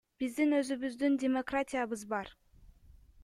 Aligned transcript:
Биздин 0.21 0.55
өзүбүздүн 0.59 1.17
демократиябыз 1.25 2.03
бар. 2.13 2.33